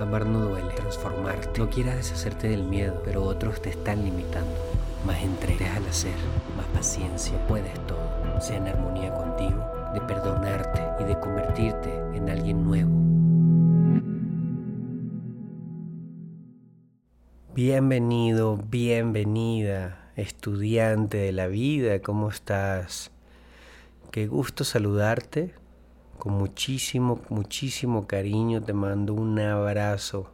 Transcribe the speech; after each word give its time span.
Amar 0.00 0.24
no 0.24 0.40
duele, 0.40 0.72
transformarte. 0.72 1.60
No 1.60 1.68
quieras 1.68 1.96
deshacerte 1.96 2.48
del 2.48 2.62
miedo, 2.62 3.02
pero 3.04 3.22
otros 3.22 3.60
te 3.60 3.68
están 3.68 4.02
limitando. 4.02 4.56
Más 5.04 5.22
entrega 5.22 5.76
al 5.76 5.86
hacer, 5.86 6.14
más 6.56 6.64
paciencia. 6.68 7.36
Puedes 7.46 7.74
todo. 7.86 8.00
Sea 8.40 8.56
en 8.56 8.68
armonía 8.68 9.12
contigo, 9.12 9.62
de 9.92 10.00
perdonarte 10.00 10.82
y 11.00 11.06
de 11.06 11.20
convertirte 11.20 11.94
en 12.14 12.30
alguien 12.30 12.64
nuevo. 12.64 12.90
Bienvenido, 17.54 18.56
bienvenida, 18.56 20.10
estudiante 20.16 21.18
de 21.18 21.32
la 21.32 21.46
vida, 21.46 22.00
¿cómo 22.00 22.30
estás? 22.30 23.10
Qué 24.10 24.28
gusto 24.28 24.64
saludarte 24.64 25.59
con 26.20 26.34
muchísimo, 26.34 27.18
muchísimo 27.30 28.06
cariño 28.06 28.62
te 28.62 28.74
mando 28.74 29.14
un 29.14 29.40
abrazo 29.40 30.30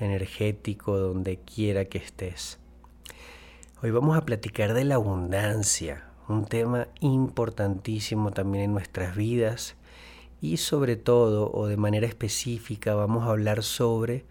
energético 0.00 0.96
donde 0.96 1.36
quiera 1.36 1.84
que 1.84 1.98
estés. 1.98 2.58
Hoy 3.82 3.90
vamos 3.90 4.16
a 4.16 4.24
platicar 4.24 4.72
de 4.72 4.84
la 4.84 4.94
abundancia, 4.94 6.06
un 6.28 6.46
tema 6.46 6.88
importantísimo 7.00 8.30
también 8.30 8.64
en 8.64 8.72
nuestras 8.72 9.14
vidas 9.14 9.76
y 10.40 10.56
sobre 10.56 10.96
todo 10.96 11.52
o 11.52 11.66
de 11.66 11.76
manera 11.76 12.06
específica 12.06 12.94
vamos 12.94 13.24
a 13.24 13.32
hablar 13.32 13.62
sobre 13.62 14.24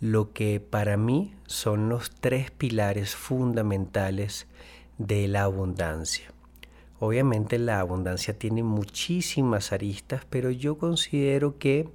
lo 0.00 0.32
que 0.32 0.58
para 0.58 0.96
mí 0.96 1.32
son 1.46 1.88
los 1.88 2.10
tres 2.10 2.50
pilares 2.50 3.14
fundamentales 3.14 4.48
de 4.98 5.28
la 5.28 5.44
abundancia. 5.44 6.33
Obviamente 7.04 7.58
la 7.58 7.80
abundancia 7.80 8.32
tiene 8.38 8.62
muchísimas 8.62 9.72
aristas, 9.72 10.24
pero 10.30 10.50
yo 10.50 10.78
considero 10.78 11.58
que, 11.58 11.86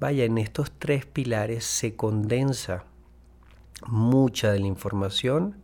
vaya, 0.00 0.24
en 0.24 0.36
estos 0.36 0.72
tres 0.72 1.06
pilares 1.06 1.64
se 1.64 1.94
condensa 1.94 2.82
mucha 3.86 4.50
de 4.50 4.58
la 4.58 4.66
información 4.66 5.54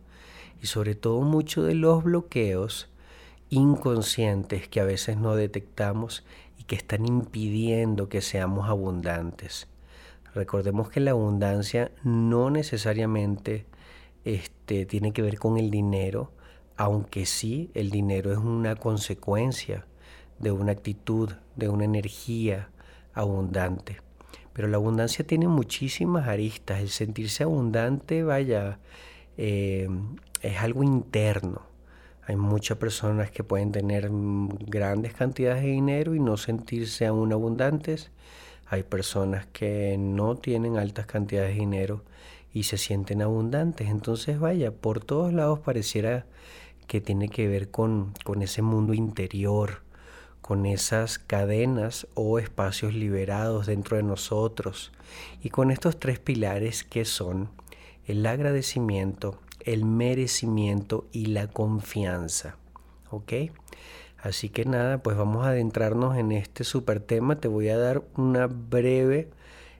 y 0.63 0.67
sobre 0.67 0.95
todo 0.95 1.19
mucho 1.23 1.61
de 1.63 1.75
los 1.75 2.05
bloqueos 2.05 2.89
inconscientes 3.49 4.69
que 4.69 4.79
a 4.79 4.85
veces 4.85 5.17
no 5.17 5.35
detectamos 5.35 6.23
y 6.57 6.63
que 6.63 6.75
están 6.75 7.05
impidiendo 7.05 8.07
que 8.07 8.21
seamos 8.21 8.69
abundantes. 8.69 9.67
Recordemos 10.33 10.89
que 10.89 11.01
la 11.01 11.11
abundancia 11.11 11.91
no 12.05 12.49
necesariamente 12.49 13.65
este, 14.23 14.85
tiene 14.85 15.11
que 15.11 15.21
ver 15.21 15.37
con 15.37 15.57
el 15.57 15.69
dinero, 15.69 16.31
aunque 16.79 17.25
sí 17.25 17.71
el 17.73 17.89
dinero 17.91 18.31
es 18.31 18.37
una 18.37 18.77
consecuencia 18.77 19.85
de 20.39 20.53
una 20.53 20.71
actitud, 20.71 21.29
de 21.57 21.67
una 21.67 21.83
energía 21.83 22.69
abundante. 23.13 23.97
Pero 24.53 24.69
la 24.69 24.77
abundancia 24.77 25.27
tiene 25.27 25.49
muchísimas 25.49 26.29
aristas. 26.29 26.79
El 26.79 26.87
sentirse 26.87 27.43
abundante, 27.43 28.23
vaya, 28.23 28.79
eh, 29.35 29.89
es 30.41 30.57
algo 30.59 30.83
interno. 30.83 31.63
Hay 32.25 32.37
muchas 32.37 32.77
personas 32.77 33.29
que 33.29 33.43
pueden 33.43 33.73
tener 33.73 34.09
grandes 34.09 35.13
cantidades 35.13 35.63
de 35.63 35.71
dinero 35.71 36.15
y 36.15 36.21
no 36.21 36.37
sentirse 36.37 37.05
aún 37.05 37.33
abundantes. 37.33 38.09
Hay 38.67 38.83
personas 38.83 39.47
que 39.47 39.97
no 39.99 40.37
tienen 40.37 40.77
altas 40.77 41.07
cantidades 41.07 41.55
de 41.55 41.59
dinero 41.59 42.05
y 42.53 42.63
se 42.63 42.77
sienten 42.77 43.21
abundantes. 43.21 43.89
Entonces, 43.89 44.39
vaya, 44.39 44.71
por 44.71 45.03
todos 45.03 45.33
lados 45.33 45.59
pareciera 45.59 46.25
que 46.89 47.01
tiene 47.01 47.29
que 47.29 47.47
ver 47.47 47.69
con, 47.69 48.13
con 48.25 48.41
ese 48.41 48.63
mundo 48.63 48.95
interior, 48.95 49.83
con 50.41 50.65
esas 50.65 51.19
cadenas 51.19 52.07
o 52.15 52.39
espacios 52.39 52.95
liberados 52.95 53.67
dentro 53.67 53.95
de 53.95 54.01
nosotros 54.01 54.91
y 55.43 55.51
con 55.51 55.69
estos 55.69 55.99
tres 55.99 56.17
pilares 56.17 56.83
que 56.83 57.05
son 57.05 57.51
el 58.07 58.25
agradecimiento, 58.25 59.39
el 59.59 59.85
merecimiento 59.85 61.05
y 61.11 61.27
la 61.27 61.45
confianza. 61.45 62.57
¿Ok? 63.11 63.33
Así 64.17 64.49
que 64.49 64.65
nada, 64.65 65.03
pues 65.03 65.15
vamos 65.15 65.45
a 65.45 65.49
adentrarnos 65.49 66.17
en 66.17 66.31
este 66.31 66.63
super 66.63 66.99
tema. 67.01 67.39
Te 67.39 67.47
voy 67.47 67.69
a 67.69 67.77
dar 67.77 68.01
una 68.17 68.47
breve 68.47 69.29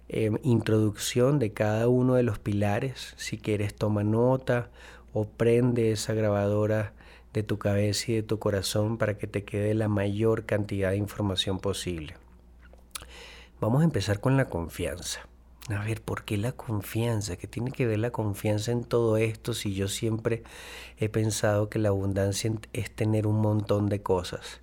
em, 0.10 0.38
introducción 0.44 1.40
de 1.40 1.54
cada 1.54 1.88
uno 1.88 2.14
de 2.14 2.24
los 2.24 2.38
pilares. 2.38 3.16
Si 3.18 3.40
quieres, 3.40 3.74
toma 3.74 4.04
nota 4.04 4.70
o 5.14 5.26
prende 5.26 5.92
esa 5.92 6.14
grabadora 6.14 6.94
de 7.34 7.44
tu 7.44 7.60
cabeza 7.60 8.12
y 8.12 8.16
de 8.16 8.24
tu 8.24 8.40
corazón 8.40 8.98
para 8.98 9.18
que 9.18 9.28
te 9.28 9.44
quede 9.44 9.74
la 9.74 9.88
mayor 9.88 10.46
cantidad 10.46 10.92
de 10.92 10.98
información 10.98 11.60
posible. 11.60 12.16
Vamos 13.62 13.82
a 13.82 13.86
empezar 13.86 14.20
con 14.20 14.38
la 14.38 14.46
confianza. 14.46 15.28
A 15.70 15.84
ver, 15.84 16.02
¿por 16.02 16.24
qué 16.24 16.38
la 16.38 16.54
confianza? 16.54 17.36
¿Qué 17.36 17.46
tiene 17.46 17.72
que 17.72 17.86
ver 17.86 18.00
la 18.00 18.10
confianza 18.10 18.72
en 18.72 18.84
todo 18.84 19.18
esto 19.18 19.54
si 19.54 19.76
yo 19.76 19.88
siempre 19.88 20.44
he 20.98 21.10
pensado 21.10 21.70
que 21.70 21.78
la 21.78 21.90
abundancia 21.90 22.52
es 22.74 22.90
tener 22.90 23.28
un 23.28 23.40
montón 23.40 23.88
de 23.88 24.02
cosas? 24.02 24.62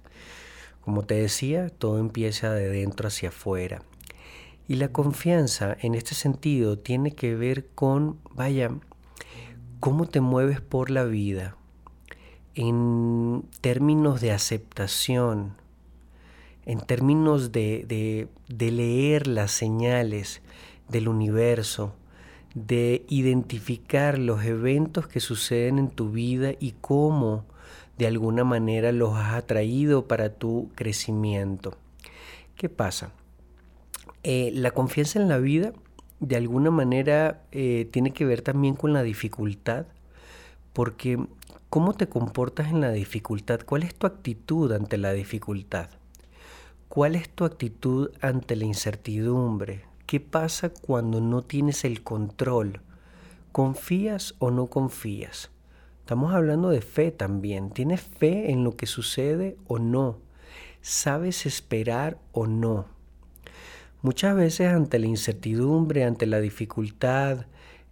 Como 0.80 1.04
te 1.04 1.14
decía, 1.14 1.68
todo 1.68 1.98
empieza 1.98 2.52
de 2.52 2.68
dentro 2.68 3.06
hacia 3.06 3.28
afuera. 3.28 3.82
Y 4.66 4.76
la 4.76 4.88
confianza 4.88 5.76
en 5.80 5.94
este 5.94 6.16
sentido 6.16 6.76
tiene 6.78 7.12
que 7.12 7.36
ver 7.36 7.66
con, 7.74 8.18
vaya, 8.34 8.72
cómo 9.80 10.06
te 10.06 10.20
mueves 10.20 10.60
por 10.60 10.90
la 10.90 11.04
vida, 11.04 11.56
en 12.54 13.44
términos 13.60 14.20
de 14.20 14.32
aceptación, 14.32 15.54
en 16.64 16.80
términos 16.80 17.52
de, 17.52 18.28
leer 18.48 19.26
las 19.26 19.52
señales 19.52 20.42
del 20.88 21.08
universo, 21.08 21.94
de 22.54 23.04
identificar 23.08 24.18
los 24.18 24.44
eventos 24.44 25.06
que 25.06 25.20
suceden 25.20 25.78
en 25.78 25.90
tu 25.90 26.10
vida 26.10 26.52
y 26.58 26.72
cómo 26.80 27.44
de 27.98 28.06
alguna 28.06 28.44
manera 28.44 28.92
los 28.92 29.14
has 29.14 29.34
atraído 29.34 30.08
para 30.08 30.30
tu 30.30 30.70
crecimiento. 30.74 31.76
¿Qué 32.56 32.68
pasa? 32.68 33.12
Eh, 34.22 34.50
la 34.54 34.70
confianza 34.70 35.20
en 35.20 35.28
la 35.28 35.38
vida 35.38 35.72
de 36.20 36.36
alguna 36.36 36.70
manera 36.70 37.44
eh, 37.52 37.88
tiene 37.90 38.12
que 38.12 38.24
ver 38.24 38.42
también 38.42 38.74
con 38.74 38.92
la 38.92 39.02
dificultad, 39.02 39.86
porque 40.72 41.18
¿Cómo 41.68 41.94
te 41.94 42.08
comportas 42.08 42.68
en 42.68 42.80
la 42.80 42.92
dificultad? 42.92 43.60
¿Cuál 43.66 43.82
es 43.82 43.94
tu 43.94 44.06
actitud 44.06 44.70
ante 44.72 44.98
la 44.98 45.12
dificultad? 45.12 45.90
¿Cuál 46.88 47.16
es 47.16 47.28
tu 47.28 47.44
actitud 47.44 48.12
ante 48.22 48.54
la 48.54 48.64
incertidumbre? 48.64 49.84
¿Qué 50.06 50.20
pasa 50.20 50.70
cuando 50.70 51.20
no 51.20 51.42
tienes 51.42 51.84
el 51.84 52.02
control? 52.04 52.80
¿Confías 53.50 54.36
o 54.38 54.52
no 54.52 54.68
confías? 54.68 55.50
Estamos 56.00 56.32
hablando 56.32 56.70
de 56.70 56.80
fe 56.80 57.10
también. 57.10 57.70
¿Tienes 57.70 58.00
fe 58.00 58.52
en 58.52 58.62
lo 58.62 58.76
que 58.76 58.86
sucede 58.86 59.58
o 59.66 59.78
no? 59.80 60.20
¿Sabes 60.80 61.44
esperar 61.44 62.16
o 62.30 62.46
no? 62.46 62.86
Muchas 64.02 64.36
veces 64.36 64.68
ante 64.68 64.98
la 64.98 65.06
incertidumbre, 65.06 66.04
ante 66.04 66.26
la 66.26 66.40
dificultad, 66.40 67.46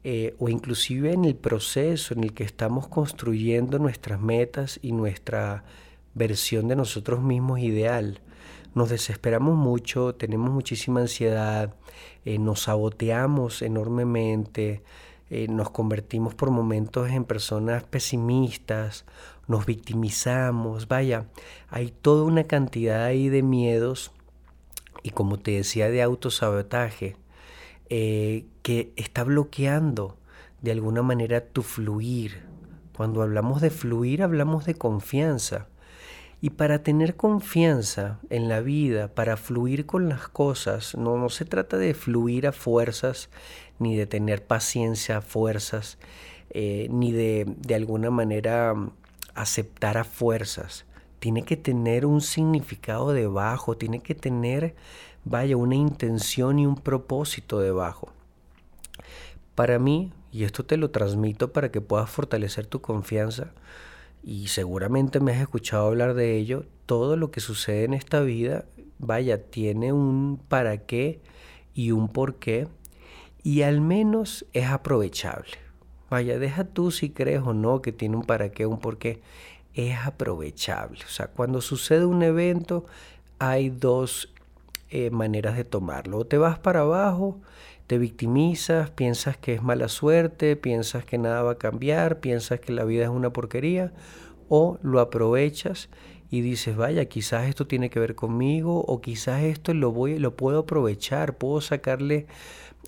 eh, 0.06 0.34
o 0.38 0.50
inclusive 0.50 1.12
en 1.12 1.24
el 1.24 1.34
proceso 1.34 2.12
en 2.12 2.24
el 2.24 2.34
que 2.34 2.44
estamos 2.44 2.88
construyendo 2.88 3.78
nuestras 3.78 4.20
metas 4.20 4.78
y 4.82 4.92
nuestra 4.92 5.64
versión 6.12 6.68
de 6.68 6.76
nosotros 6.76 7.22
mismos 7.22 7.60
ideal. 7.60 8.20
Nos 8.74 8.90
desesperamos 8.90 9.56
mucho, 9.56 10.14
tenemos 10.14 10.50
muchísima 10.50 11.00
ansiedad, 11.00 11.74
eh, 12.26 12.38
nos 12.38 12.62
saboteamos 12.62 13.62
enormemente, 13.62 14.82
eh, 15.30 15.48
nos 15.48 15.70
convertimos 15.70 16.34
por 16.34 16.50
momentos 16.50 17.08
en 17.10 17.24
personas 17.24 17.84
pesimistas, 17.84 19.06
nos 19.48 19.64
victimizamos, 19.64 20.86
vaya, 20.86 21.28
hay 21.70 21.90
toda 21.90 22.24
una 22.24 22.44
cantidad 22.44 23.04
ahí 23.04 23.30
de 23.30 23.42
miedos 23.42 24.12
y 25.04 25.10
como 25.10 25.38
te 25.38 25.52
decía 25.52 25.90
de 25.90 26.02
autosabotaje 26.02 27.16
eh, 27.90 28.46
que 28.62 28.92
está 28.96 29.22
bloqueando 29.22 30.16
de 30.62 30.72
alguna 30.72 31.02
manera 31.02 31.42
tu 31.44 31.62
fluir. 31.62 32.42
Cuando 32.96 33.22
hablamos 33.22 33.60
de 33.60 33.70
fluir 33.70 34.22
hablamos 34.22 34.64
de 34.64 34.74
confianza. 34.74 35.68
Y 36.40 36.50
para 36.50 36.82
tener 36.82 37.16
confianza 37.16 38.18
en 38.30 38.48
la 38.48 38.60
vida, 38.60 39.08
para 39.08 39.36
fluir 39.36 39.86
con 39.86 40.08
las 40.08 40.28
cosas, 40.28 40.94
no, 40.94 41.16
no 41.18 41.28
se 41.28 41.44
trata 41.44 41.76
de 41.76 41.94
fluir 41.94 42.46
a 42.46 42.52
fuerzas, 42.52 43.30
ni 43.78 43.96
de 43.96 44.06
tener 44.06 44.46
paciencia 44.46 45.18
a 45.18 45.22
fuerzas, 45.22 45.98
eh, 46.50 46.88
ni 46.90 47.12
de, 47.12 47.44
de 47.46 47.74
alguna 47.74 48.10
manera 48.10 48.74
mm, 48.74 48.90
aceptar 49.34 49.96
a 49.96 50.04
fuerzas. 50.04 50.84
Tiene 51.24 51.42
que 51.42 51.56
tener 51.56 52.04
un 52.04 52.20
significado 52.20 53.14
debajo, 53.14 53.78
tiene 53.78 54.00
que 54.00 54.14
tener 54.14 54.74
vaya 55.24 55.56
una 55.56 55.74
intención 55.74 56.58
y 56.58 56.66
un 56.66 56.74
propósito 56.74 57.60
debajo. 57.60 58.12
Para 59.54 59.78
mí, 59.78 60.12
y 60.30 60.44
esto 60.44 60.66
te 60.66 60.76
lo 60.76 60.90
transmito 60.90 61.50
para 61.50 61.70
que 61.70 61.80
puedas 61.80 62.10
fortalecer 62.10 62.66
tu 62.66 62.82
confianza, 62.82 63.54
y 64.22 64.48
seguramente 64.48 65.18
me 65.18 65.32
has 65.32 65.40
escuchado 65.40 65.86
hablar 65.86 66.12
de 66.12 66.36
ello, 66.36 66.66
todo 66.84 67.16
lo 67.16 67.30
que 67.30 67.40
sucede 67.40 67.84
en 67.84 67.94
esta 67.94 68.20
vida, 68.20 68.66
vaya, 68.98 69.44
tiene 69.44 69.94
un 69.94 70.38
para 70.46 70.76
qué 70.76 71.22
y 71.72 71.92
un 71.92 72.08
por 72.08 72.34
qué, 72.34 72.68
y 73.42 73.62
al 73.62 73.80
menos 73.80 74.44
es 74.52 74.66
aprovechable. 74.66 75.56
Vaya, 76.10 76.38
deja 76.38 76.64
tú 76.64 76.90
si 76.90 77.08
crees 77.08 77.40
o 77.40 77.54
no 77.54 77.80
que 77.80 77.92
tiene 77.92 78.16
un 78.16 78.24
para 78.24 78.50
qué, 78.50 78.66
un 78.66 78.78
por 78.78 78.98
qué. 78.98 79.22
Es 79.74 79.98
aprovechable. 79.98 81.00
O 81.04 81.08
sea, 81.08 81.28
cuando 81.28 81.60
sucede 81.60 82.04
un 82.04 82.22
evento 82.22 82.86
hay 83.38 83.70
dos 83.70 84.32
eh, 84.90 85.10
maneras 85.10 85.56
de 85.56 85.64
tomarlo. 85.64 86.18
O 86.18 86.26
te 86.26 86.38
vas 86.38 86.58
para 86.58 86.80
abajo, 86.80 87.40
te 87.86 87.98
victimizas, 87.98 88.90
piensas 88.90 89.36
que 89.36 89.54
es 89.54 89.62
mala 89.62 89.88
suerte, 89.88 90.56
piensas 90.56 91.04
que 91.04 91.18
nada 91.18 91.42
va 91.42 91.52
a 91.52 91.58
cambiar, 91.58 92.20
piensas 92.20 92.60
que 92.60 92.72
la 92.72 92.84
vida 92.84 93.04
es 93.04 93.10
una 93.10 93.32
porquería, 93.32 93.92
o 94.48 94.78
lo 94.82 95.00
aprovechas 95.00 95.88
y 96.30 96.40
dices, 96.40 96.76
vaya, 96.76 97.04
quizás 97.06 97.48
esto 97.48 97.66
tiene 97.66 97.90
que 97.90 98.00
ver 98.00 98.14
conmigo, 98.14 98.80
o 98.80 99.00
quizás 99.00 99.42
esto 99.42 99.74
lo, 99.74 99.92
voy, 99.92 100.18
lo 100.18 100.36
puedo 100.36 100.60
aprovechar, 100.60 101.36
puedo 101.38 101.60
sacarle 101.60 102.26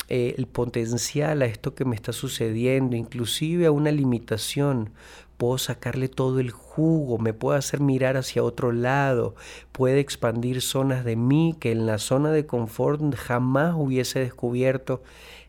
eh, 0.08 0.34
el 0.38 0.46
potencial 0.46 1.42
a 1.42 1.46
esto 1.46 1.74
que 1.74 1.84
me 1.84 1.96
está 1.96 2.12
sucediendo, 2.12 2.96
inclusive 2.96 3.66
a 3.66 3.72
una 3.72 3.90
limitación. 3.90 4.90
Puedo 5.36 5.58
sacarle 5.58 6.08
todo 6.08 6.40
el 6.40 6.50
jugo, 6.50 7.18
me 7.18 7.34
puedo 7.34 7.56
hacer 7.56 7.80
mirar 7.80 8.16
hacia 8.16 8.42
otro 8.42 8.72
lado, 8.72 9.34
puede 9.72 10.00
expandir 10.00 10.62
zonas 10.62 11.04
de 11.04 11.16
mí 11.16 11.54
que 11.60 11.72
en 11.72 11.86
la 11.86 11.98
zona 11.98 12.30
de 12.30 12.46
confort 12.46 13.02
jamás 13.14 13.74
hubiese 13.76 14.20
descubierto, 14.20 15.02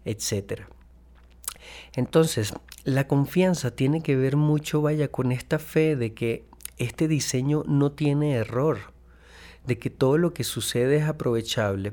etc. 0.06 0.64
Entonces, 1.94 2.54
la 2.84 3.08
confianza 3.08 3.72
tiene 3.72 4.02
que 4.02 4.16
ver 4.16 4.36
mucho, 4.36 4.82
vaya, 4.82 5.10
con 5.10 5.32
esta 5.32 5.60
fe 5.60 5.96
de 5.96 6.14
que 6.14 6.46
este 6.78 7.08
diseño 7.08 7.64
no 7.68 7.92
tiene 7.92 8.34
error, 8.34 8.94
de 9.66 9.78
que 9.78 9.90
todo 9.90 10.18
lo 10.18 10.34
que 10.34 10.44
sucede 10.44 10.98
es 10.98 11.04
aprovechable 11.06 11.92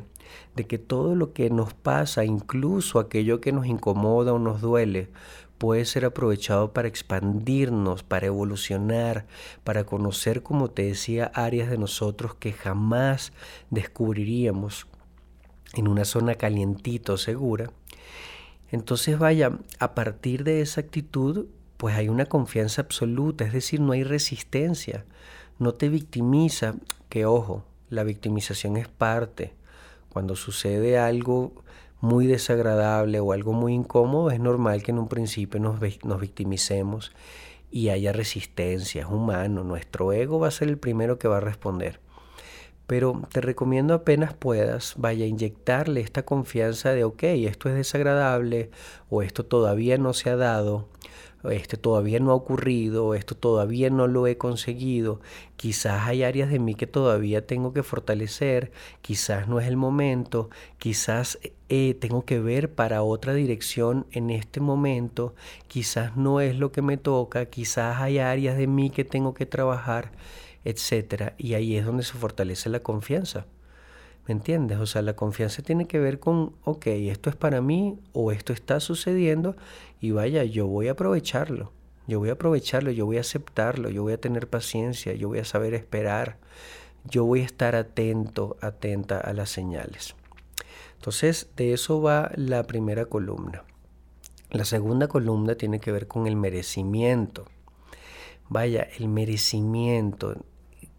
de 0.57 0.67
que 0.67 0.79
todo 0.79 1.15
lo 1.15 1.33
que 1.33 1.51
nos 1.51 1.75
pasa, 1.75 2.25
incluso 2.25 2.99
aquello 2.99 3.41
que 3.41 3.53
nos 3.53 3.67
incomoda 3.67 4.33
o 4.33 4.39
nos 4.39 4.61
duele, 4.61 5.09
puede 5.65 5.87
ser 5.87 6.05
aprovechado 6.05 6.75
para 6.75 6.89
expandirnos, 6.89 8.03
para 8.03 8.27
evolucionar, 8.27 9.25
para 9.65 9.85
conocer, 9.85 10.43
como 10.43 10.69
te 10.69 10.83
decía, 10.83 11.33
áreas 11.35 11.71
de 11.71 11.79
nosotros 11.79 12.35
que 12.35 12.53
jamás 12.53 13.33
descubriríamos 13.71 14.87
en 15.73 15.89
una 15.89 16.05
zona 16.05 16.35
calientito, 16.35 17.17
segura. 17.17 17.71
Entonces 18.73 19.19
vaya, 19.19 19.59
a 19.79 19.95
partir 19.95 20.45
de 20.45 20.61
esa 20.61 20.83
actitud, 20.83 21.47
pues 21.79 21.95
hay 21.95 22.11
una 22.11 22.27
confianza 22.27 22.83
absoluta, 22.83 23.47
es 23.47 23.55
decir, 23.55 23.81
no 23.81 23.93
hay 23.93 24.05
resistencia, 24.05 25.07
no 25.59 25.73
te 25.73 25.89
victimiza, 25.89 26.75
que 27.09 27.25
ojo, 27.25 27.65
la 27.89 28.05
victimización 28.05 28.77
es 28.77 28.89
parte, 28.89 29.55
cuando 30.11 30.37
sucede 30.37 30.99
algo 30.99 31.64
muy 32.05 32.27
desagradable 32.27 33.19
o 33.19 33.33
algo 33.33 33.55
muy 33.55 33.73
incómodo, 33.73 34.31
es 34.31 34.39
normal 34.39 34.83
que 34.83 34.91
en 34.91 34.99
un 34.99 35.09
principio 35.09 35.59
nos, 35.59 35.81
nos 36.05 36.21
victimicemos 36.21 37.13
y 37.71 37.89
haya 37.89 38.13
resistencia, 38.13 39.03
es 39.03 39.09
humano, 39.09 39.65
nuestro 39.65 40.13
ego 40.13 40.39
va 40.39 40.49
a 40.49 40.51
ser 40.51 40.69
el 40.69 40.77
primero 40.77 41.19
que 41.19 41.29
va 41.29 41.39
a 41.39 41.41
responder. 41.41 42.01
Pero 42.87 43.23
te 43.33 43.41
recomiendo 43.41 43.95
apenas 43.95 44.35
puedas, 44.35 44.93
vaya 44.99 45.25
a 45.25 45.29
inyectarle 45.29 46.03
esta 46.03 46.27
confianza 46.27 46.91
de, 46.91 47.05
ok, 47.05 47.23
esto 47.23 47.71
es 47.71 47.75
desagradable 47.75 48.71
o 49.09 49.23
esto 49.23 49.47
todavía 49.47 49.97
no 49.97 50.13
se 50.13 50.29
ha 50.29 50.37
dado, 50.37 50.87
este 51.51 51.77
todavía 51.77 52.21
no 52.21 52.31
ha 52.31 52.35
ocurrido, 52.35 53.15
esto 53.15 53.35
todavía 53.35 53.91
no 53.91 54.07
lo 54.07 54.27
he 54.27 54.37
conseguido, 54.39 55.21
quizás 55.57 56.07
hay 56.07 56.23
áreas 56.23 56.51
de 56.51 56.59
mí 56.59 56.75
que 56.75 56.87
todavía 56.87 57.47
tengo 57.47 57.73
que 57.73 57.83
fortalecer, 57.83 58.73
quizás 59.03 59.49
no 59.49 59.61
es 59.61 59.69
el 59.69 59.77
momento, 59.77 60.51
quizás 60.79 61.39
eh, 61.69 61.95
tengo 62.01 62.25
que 62.25 62.41
ver 62.41 62.75
para 62.75 63.03
otra 63.03 63.35
dirección 63.35 64.07
en 64.13 64.31
este 64.31 64.61
momento, 64.61 65.35
quizás 65.69 66.17
no 66.17 66.41
es 66.41 66.59
lo 66.59 66.73
que 66.73 66.83
me 66.83 66.97
toca, 66.97 67.47
quizás 67.47 68.01
hay 68.01 68.19
áreas 68.19 68.57
de 68.57 68.67
mí 68.67 68.91
que 68.91 69.05
tengo 69.05 69.35
que 69.35 69.47
trabajar, 69.47 70.13
etc. 70.65 71.35
Y 71.39 71.55
ahí 71.55 71.77
es 71.77 71.85
donde 71.85 72.05
se 72.05 72.15
fortalece 72.15 72.69
la 72.71 72.81
confianza. 72.81 73.47
¿Me 74.27 74.33
entiendes? 74.33 74.79
O 74.79 74.87
sea, 74.87 75.03
la 75.03 75.17
confianza 75.17 75.63
tiene 75.63 75.87
que 75.87 75.99
ver 75.99 76.19
con, 76.19 76.55
ok, 76.65 76.87
esto 76.87 77.29
es 77.29 77.37
para 77.37 77.61
mí 77.61 77.99
o 78.13 78.33
esto 78.33 78.53
está 78.55 78.81
sucediendo 78.81 79.55
y 80.01 80.13
vaya, 80.13 80.45
yo 80.45 80.67
voy 80.67 80.89
a 80.89 80.93
aprovecharlo, 80.93 81.73
yo 82.07 82.21
voy 82.21 82.31
a 82.31 82.33
aprovecharlo, 82.33 82.91
yo 82.91 83.05
voy 83.05 83.19
a 83.19 83.21
aceptarlo, 83.21 83.91
yo 83.91 84.03
voy 84.03 84.15
a 84.15 84.21
tener 84.21 84.49
paciencia, 84.49 85.13
yo 85.13 85.29
voy 85.29 85.41
a 85.41 85.45
saber 85.45 85.75
esperar, 85.75 86.39
yo 87.05 87.25
voy 87.25 87.43
a 87.43 87.45
estar 87.45 87.77
atento, 87.77 88.57
atenta 88.63 89.19
a 89.19 89.35
las 89.35 89.51
señales. 89.51 90.15
Entonces, 90.97 91.51
de 91.57 91.75
eso 91.75 92.01
va 92.01 92.31
la 92.35 92.63
primera 92.63 93.05
columna. 93.05 93.65
La 94.51 94.65
segunda 94.65 95.07
columna 95.07 95.55
tiene 95.57 95.81
que 95.81 95.93
ver 95.93 96.09
con 96.09 96.27
el 96.27 96.37
merecimiento. 96.37 97.45
Vaya, 98.49 98.89
el 98.99 99.09
merecimiento 99.09 100.37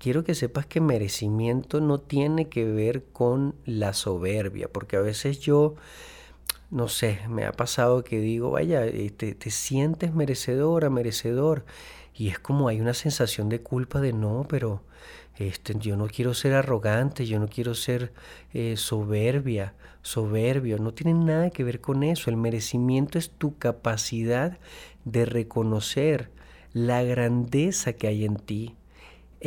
quiero 0.05 0.23
que 0.23 0.35
sepas 0.35 0.67
que 0.67 0.81
merecimiento 0.81 1.81
no 1.81 1.99
tiene 1.99 2.47
que 2.47 2.63
ver 2.63 3.05
con 3.05 3.55
la 3.65 3.91
soberbia, 3.93 4.67
porque 4.71 4.97
a 4.97 5.01
veces 5.01 5.39
yo, 5.39 5.73
no 6.69 6.89
sé, 6.89 7.21
me 7.27 7.43
ha 7.43 7.51
pasado 7.51 8.03
que 8.03 8.19
digo, 8.19 8.51
vaya, 8.51 8.85
eh, 8.85 9.09
te, 9.09 9.33
te 9.33 9.49
sientes 9.49 10.13
merecedora, 10.13 10.91
merecedor, 10.91 11.65
y 12.13 12.27
es 12.27 12.37
como 12.37 12.67
hay 12.67 12.81
una 12.81 12.93
sensación 12.93 13.49
de 13.49 13.61
culpa 13.61 13.99
de 13.99 14.13
no, 14.13 14.45
pero 14.47 14.83
este, 15.37 15.73
yo 15.79 15.97
no 15.97 16.05
quiero 16.05 16.35
ser 16.35 16.53
arrogante, 16.53 17.25
yo 17.25 17.39
no 17.39 17.47
quiero 17.47 17.73
ser 17.73 18.13
eh, 18.53 18.77
soberbia, 18.77 19.73
soberbio, 20.03 20.77
no 20.77 20.93
tiene 20.93 21.15
nada 21.15 21.49
que 21.49 21.63
ver 21.63 21.81
con 21.81 22.03
eso. 22.03 22.29
El 22.29 22.37
merecimiento 22.37 23.17
es 23.17 23.31
tu 23.31 23.57
capacidad 23.57 24.59
de 25.03 25.25
reconocer 25.25 26.29
la 26.73 27.01
grandeza 27.01 27.93
que 27.93 28.05
hay 28.05 28.23
en 28.23 28.35
ti, 28.35 28.75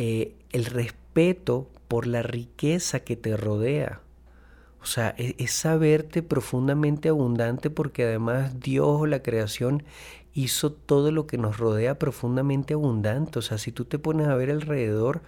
eh, 0.01 0.37
el 0.53 0.63
respeto 0.63 1.67
por 1.89 2.07
la 2.07 2.21
riqueza 2.21 3.01
que 3.01 3.17
te 3.17 3.35
rodea. 3.35 3.99
O 4.81 4.85
sea, 4.85 5.13
e-, 5.17 5.35
es, 5.39 5.51
saberte 5.51 6.23
profundamente 6.23 7.09
abundante 7.09 7.69
porque 7.69 8.05
además 8.05 8.61
Dios 8.61 9.09
la 9.09 9.21
creación 9.21 9.83
hizo 10.33 10.71
todo 10.71 11.11
lo 11.11 11.27
que 11.27 11.37
nos 11.37 11.57
rodea 11.57 11.99
profundamente 11.99 12.75
abundante. 12.75 13.39
O 13.39 13.41
sea, 13.41 13.57
si 13.57 13.73
tú 13.73 13.83
te 13.83 13.99
pones 13.99 14.29
a 14.29 14.35
ver 14.35 14.51
alrededor, 14.51 15.21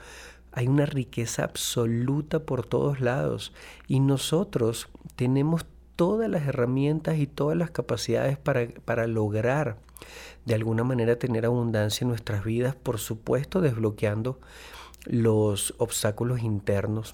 hay 0.53 0.69
una 0.69 0.85
riqueza 0.85 1.44
absoluta 1.44 2.39
por 2.39 2.65
todos 2.65 3.01
lados. 3.01 3.51
Y 3.89 4.00
nosotros 4.00 4.88
tenemos 5.18 5.65
todas 6.01 6.27
las 6.31 6.48
herramientas 6.48 7.19
y 7.19 7.27
todas 7.27 7.56
las 7.56 7.69
capacidades 7.69 8.36
para, 8.36 8.68
para 8.86 9.06
lograr 9.06 9.78
de 10.45 10.56
alguna 10.56 10.83
manera 10.83 11.19
tener 11.19 11.45
abundancia 11.45 12.04
en 12.04 12.09
nuestras 12.09 12.44
vidas, 12.44 12.73
por 12.73 12.97
supuesto 12.97 13.61
desbloqueando 13.61 14.40
los 15.06 15.75
obstáculos 15.78 16.42
internos 16.42 17.14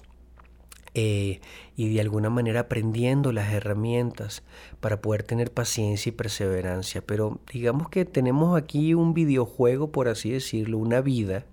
eh, 0.94 1.42
y 1.76 1.92
de 1.92 2.00
alguna 2.00 2.30
manera 2.30 2.60
aprendiendo 2.60 3.30
las 3.30 3.52
herramientas 3.52 4.42
para 4.80 5.02
poder 5.02 5.22
tener 5.22 5.52
paciencia 5.52 6.08
y 6.08 6.12
perseverancia. 6.12 7.02
Pero 7.02 7.40
digamos 7.52 7.90
que 7.90 8.06
tenemos 8.06 8.56
aquí 8.56 8.94
un 8.94 9.12
videojuego, 9.12 9.92
por 9.92 10.08
así 10.08 10.30
decirlo, 10.30 10.78
una 10.78 11.02
vida, 11.02 11.44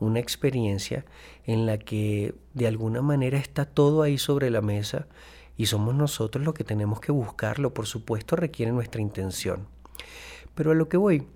una 0.00 0.18
experiencia 0.18 1.04
en 1.46 1.64
la 1.64 1.78
que 1.78 2.34
de 2.54 2.66
alguna 2.66 3.02
manera 3.02 3.38
está 3.38 3.66
todo 3.66 4.02
ahí 4.02 4.18
sobre 4.18 4.50
la 4.50 4.62
mesa 4.62 5.06
y 5.56 5.66
somos 5.66 5.94
nosotros 5.94 6.44
los 6.44 6.54
que 6.54 6.64
tenemos 6.64 7.00
que 7.00 7.12
buscarlo. 7.12 7.74
Por 7.74 7.86
supuesto 7.86 8.36
requiere 8.36 8.72
nuestra 8.72 9.00
intención. 9.00 9.66
Pero 10.54 10.72
a 10.72 10.74
lo 10.74 10.88
que 10.88 10.96
voy, 10.96 11.26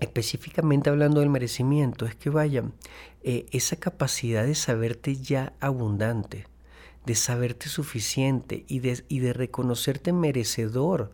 específicamente 0.00 0.90
hablando 0.90 1.20
del 1.20 1.30
merecimiento, 1.30 2.06
es 2.06 2.14
que 2.14 2.30
vaya, 2.30 2.64
eh, 3.22 3.46
esa 3.52 3.76
capacidad 3.76 4.44
de 4.44 4.54
saberte 4.54 5.16
ya 5.16 5.52
abundante, 5.60 6.46
de 7.06 7.14
saberte 7.14 7.68
suficiente 7.68 8.64
y 8.68 8.80
de, 8.80 9.04
y 9.08 9.20
de 9.20 9.32
reconocerte 9.32 10.12
merecedor, 10.12 11.12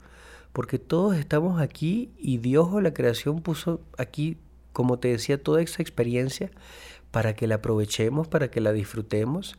porque 0.52 0.78
todos 0.78 1.16
estamos 1.16 1.60
aquí 1.60 2.12
y 2.18 2.38
Dios 2.38 2.68
o 2.70 2.80
la 2.80 2.94
creación 2.94 3.42
puso 3.42 3.80
aquí, 3.96 4.38
como 4.72 4.98
te 4.98 5.08
decía, 5.08 5.42
toda 5.42 5.62
esa 5.62 5.82
experiencia 5.82 6.50
para 7.10 7.34
que 7.34 7.46
la 7.46 7.56
aprovechemos, 7.56 8.28
para 8.28 8.50
que 8.50 8.60
la 8.60 8.72
disfrutemos, 8.72 9.58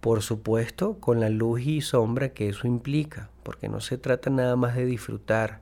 por 0.00 0.22
supuesto, 0.22 0.98
con 0.98 1.20
la 1.20 1.28
luz 1.28 1.60
y 1.60 1.80
sombra 1.82 2.30
que 2.30 2.48
eso 2.48 2.66
implica, 2.66 3.30
porque 3.42 3.68
no 3.68 3.80
se 3.80 3.98
trata 3.98 4.30
nada 4.30 4.56
más 4.56 4.74
de 4.74 4.86
disfrutar, 4.86 5.60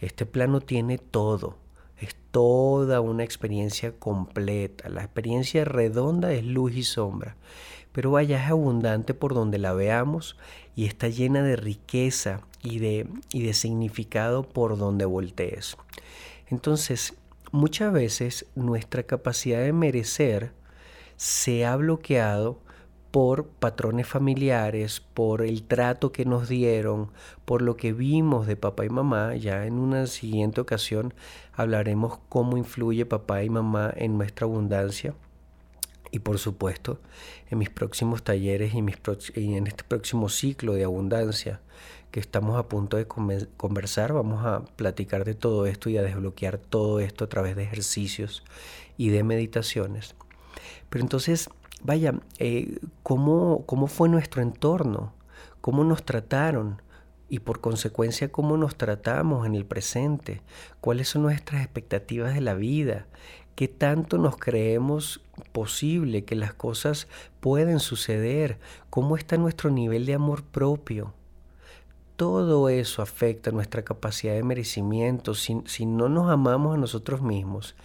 este 0.00 0.26
plano 0.26 0.60
tiene 0.60 0.98
todo, 0.98 1.56
es 2.00 2.16
toda 2.30 3.00
una 3.00 3.24
experiencia 3.24 3.92
completa. 3.92 4.88
La 4.88 5.02
experiencia 5.02 5.64
redonda 5.64 6.32
es 6.32 6.44
luz 6.44 6.74
y 6.74 6.82
sombra, 6.82 7.36
pero 7.92 8.10
vaya 8.10 8.42
es 8.42 8.50
abundante 8.50 9.14
por 9.14 9.34
donde 9.34 9.58
la 9.58 9.72
veamos 9.72 10.36
y 10.76 10.86
está 10.86 11.08
llena 11.08 11.42
de 11.42 11.56
riqueza 11.56 12.40
y 12.62 12.78
de, 12.78 13.08
y 13.32 13.42
de 13.42 13.54
significado 13.54 14.42
por 14.42 14.78
donde 14.78 15.04
voltees. 15.04 15.76
Entonces, 16.48 17.14
muchas 17.52 17.92
veces 17.92 18.46
nuestra 18.54 19.02
capacidad 19.02 19.60
de 19.60 19.72
merecer 19.72 20.52
se 21.16 21.66
ha 21.66 21.74
bloqueado 21.76 22.60
por 23.18 23.48
patrones 23.48 24.06
familiares, 24.06 25.00
por 25.00 25.42
el 25.42 25.64
trato 25.64 26.12
que 26.12 26.24
nos 26.24 26.48
dieron, 26.48 27.10
por 27.44 27.62
lo 27.62 27.76
que 27.76 27.92
vimos 27.92 28.46
de 28.46 28.54
papá 28.54 28.84
y 28.84 28.90
mamá. 28.90 29.34
Ya 29.34 29.66
en 29.66 29.74
una 29.74 30.06
siguiente 30.06 30.60
ocasión 30.60 31.12
hablaremos 31.52 32.20
cómo 32.28 32.56
influye 32.56 33.06
papá 33.06 33.42
y 33.42 33.50
mamá 33.50 33.92
en 33.96 34.16
nuestra 34.18 34.46
abundancia. 34.46 35.14
Y 36.12 36.20
por 36.20 36.38
supuesto, 36.38 37.00
en 37.50 37.58
mis 37.58 37.70
próximos 37.70 38.22
talleres 38.22 38.72
y, 38.74 38.82
mis 38.82 38.98
y 39.34 39.54
en 39.54 39.66
este 39.66 39.82
próximo 39.82 40.28
ciclo 40.28 40.74
de 40.74 40.84
abundancia 40.84 41.60
que 42.12 42.20
estamos 42.20 42.56
a 42.56 42.68
punto 42.68 42.98
de 42.98 43.08
conversar, 43.08 44.12
vamos 44.12 44.46
a 44.46 44.64
platicar 44.76 45.24
de 45.24 45.34
todo 45.34 45.66
esto 45.66 45.90
y 45.90 45.98
a 45.98 46.02
desbloquear 46.02 46.58
todo 46.58 47.00
esto 47.00 47.24
a 47.24 47.28
través 47.28 47.56
de 47.56 47.64
ejercicios 47.64 48.44
y 48.96 49.08
de 49.08 49.24
meditaciones. 49.24 50.14
Pero 50.88 51.02
entonces, 51.02 51.50
vaya, 51.82 52.14
eh, 52.38 52.78
¿cómo, 53.02 53.64
¿cómo 53.66 53.86
fue 53.86 54.08
nuestro 54.08 54.42
entorno? 54.42 55.12
¿Cómo 55.60 55.84
nos 55.84 56.04
trataron? 56.04 56.82
y 57.28 57.40
por 57.40 57.60
consecuencia 57.60 58.32
cómo 58.32 58.56
nos 58.56 58.76
tratamos 58.76 59.46
en 59.46 59.54
el 59.54 59.66
presente, 59.66 60.40
cuáles 60.80 61.08
son 61.08 61.22
nuestras 61.22 61.62
expectativas 61.62 62.34
de 62.34 62.40
la 62.40 62.54
vida, 62.54 63.06
qué 63.54 63.68
tanto 63.68 64.18
nos 64.18 64.36
creemos 64.36 65.20
posible 65.52 66.24
que 66.24 66.36
las 66.36 66.54
cosas 66.54 67.08
pueden 67.40 67.80
suceder, 67.80 68.58
cómo 68.88 69.16
está 69.16 69.36
nuestro 69.36 69.70
nivel 69.70 70.06
de 70.06 70.14
amor 70.14 70.42
propio, 70.42 71.12
todo 72.18 72.68
eso 72.68 73.00
afecta 73.00 73.52
nuestra 73.52 73.84
capacidad 73.84 74.34
de 74.34 74.42
merecimiento. 74.42 75.36
Si, 75.36 75.86
no 75.86 76.08
nos 76.08 76.28
amamos 76.28 76.74
a 76.74 76.76
nosotros 76.76 77.22
mismos, 77.22 77.76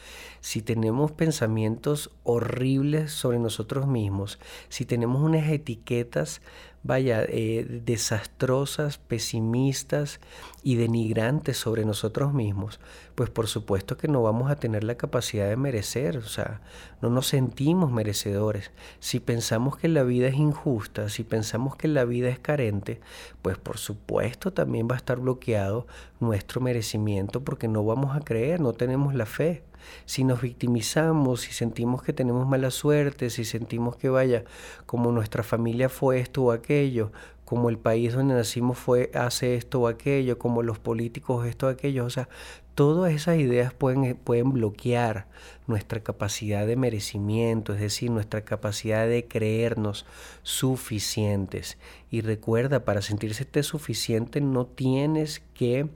si 0.42 0.64
tenemos 0.64 1.12
pensamientos 1.12 2.10
horribles 2.24 3.12
sobre 3.12 3.38
nosotros 3.38 3.86
mismos, 3.86 4.40
si 4.70 4.86
tenemos 4.86 5.22
unas 5.22 5.48
etiquetas 5.52 6.42
vaya, 6.82 7.24
eh, 7.30 7.82
desastrosas, 7.86 8.98
pesimistas 8.98 10.20
y 10.64 10.76
denigrantes 10.76 11.58
sobre 11.58 11.86
nosotros 11.86 12.34
mismos, 12.34 12.80
pues 13.16 13.30
por 13.30 13.48
supuesto 13.48 13.98
que 13.98 14.08
no 14.08 14.22
vamos 14.22 14.50
a 14.50 14.56
tener 14.56 14.84
la 14.84 14.96
capacidad 14.96 15.50
de 15.50 15.58
merecer, 15.58 16.18
o 16.18 16.28
sea, 16.28 16.62
no 17.02 17.10
nos 17.10 17.28
sentimos 17.28 17.92
merecedores. 17.92 18.72
Si 19.00 19.20
pensamos 19.20 19.78
que 19.78 19.90
la 19.90 20.04
vida 20.04 20.28
es 20.28 20.36
injusta, 20.36 21.10
si 21.10 21.24
pensamos 21.24 21.76
que 21.76 21.88
la 21.88 22.06
vida 22.06 22.30
es 22.30 22.40
carente, 22.40 23.02
pues 23.42 23.58
por 23.58 23.78
supuesto 23.78 24.54
también 24.54 24.88
va 24.90 24.96
a 24.96 24.98
estar 24.98 25.20
bloqueado 25.20 25.86
nuestro 26.20 26.62
merecimiento 26.62 27.44
porque 27.44 27.68
no 27.68 27.84
vamos 27.84 28.16
a 28.16 28.22
creer, 28.22 28.62
no 28.62 28.74
tenemos 28.74 29.14
la 29.14 29.26
fe 29.26 29.64
si 30.06 30.24
nos 30.24 30.42
victimizamos, 30.42 31.42
si 31.42 31.54
sentimos 31.54 32.04
que 32.04 32.14
tenemos 32.14 32.48
mala 32.48 32.72
suerte, 32.72 33.30
si 33.30 33.46
sentimos 33.46 33.96
que 33.96 34.10
vaya, 34.10 34.44
como 34.86 35.12
nuestra 35.12 35.44
familia 35.44 35.90
fue 35.90 36.20
esto 36.20 36.44
o 36.44 36.52
aquello, 36.52 37.12
como 37.46 37.70
el 37.70 37.78
país 37.78 38.14
donde 38.14 38.36
nacimos 38.36 38.78
fue 38.78 39.12
hace 39.14 39.56
esto 39.56 39.82
o 39.82 39.88
aquello, 39.88 40.38
como 40.38 40.64
los 40.64 40.80
políticos 40.80 41.46
esto 41.46 41.68
o 41.68 41.70
aquello, 41.70 42.06
o 42.06 42.10
sea, 42.10 42.30
todas 42.76 43.14
esas 43.14 43.38
ideas 43.38 43.74
pueden, 43.74 44.04
eh, 44.04 44.16
pueden 44.16 44.52
bloquear 44.52 45.28
nuestra 45.68 46.02
capacidad 46.02 46.66
de 46.66 46.76
merecimiento, 46.76 47.74
es 47.74 47.80
decir, 47.80 48.10
nuestra 48.12 48.42
capacidad 48.42 49.08
de 49.08 49.28
creernos 49.28 50.06
suficientes. 50.42 51.78
Y 52.10 52.22
recuerda, 52.22 52.86
para 52.86 53.02
sentirse 53.02 53.46
suficiente 53.64 54.42
no 54.42 54.66
tienes 54.66 55.42
que, 55.54 55.88